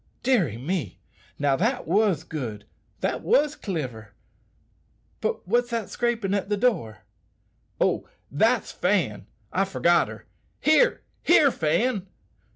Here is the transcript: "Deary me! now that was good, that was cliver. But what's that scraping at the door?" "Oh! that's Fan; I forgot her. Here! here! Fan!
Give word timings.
"Deary 0.23 0.57
me! 0.57 0.99
now 1.37 1.55
that 1.55 1.85
was 1.87 2.23
good, 2.23 2.65
that 3.01 3.21
was 3.21 3.55
cliver. 3.55 4.15
But 5.19 5.47
what's 5.47 5.69
that 5.69 5.91
scraping 5.91 6.33
at 6.33 6.49
the 6.49 6.57
door?" 6.57 7.03
"Oh! 7.79 8.09
that's 8.31 8.71
Fan; 8.71 9.27
I 9.53 9.63
forgot 9.63 10.07
her. 10.07 10.25
Here! 10.59 11.03
here! 11.21 11.51
Fan! 11.51 12.07